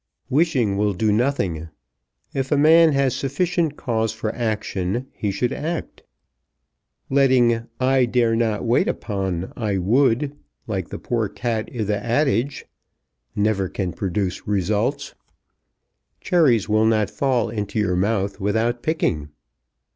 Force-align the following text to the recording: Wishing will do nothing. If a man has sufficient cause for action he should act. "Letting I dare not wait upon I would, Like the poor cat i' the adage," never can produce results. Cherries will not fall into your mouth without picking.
Wishing 0.31 0.77
will 0.77 0.93
do 0.95 1.11
nothing. 1.11 1.69
If 2.33 2.51
a 2.51 2.57
man 2.57 2.91
has 2.93 3.15
sufficient 3.15 3.77
cause 3.77 4.11
for 4.11 4.33
action 4.33 5.05
he 5.13 5.29
should 5.29 5.53
act. 5.53 6.01
"Letting 7.11 7.67
I 7.79 8.05
dare 8.05 8.35
not 8.35 8.65
wait 8.65 8.87
upon 8.87 9.53
I 9.55 9.77
would, 9.77 10.35
Like 10.65 10.89
the 10.89 10.97
poor 10.97 11.29
cat 11.29 11.69
i' 11.71 11.83
the 11.83 12.03
adage," 12.03 12.65
never 13.35 13.69
can 13.69 13.93
produce 13.93 14.47
results. 14.47 15.13
Cherries 16.19 16.67
will 16.67 16.85
not 16.85 17.11
fall 17.11 17.51
into 17.51 17.77
your 17.77 17.95
mouth 17.95 18.39
without 18.39 18.81
picking. 18.81 19.29